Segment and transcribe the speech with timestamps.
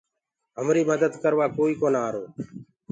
[0.57, 2.23] همري مدد ڪروآ ڪوئي ڪونآ آرو۔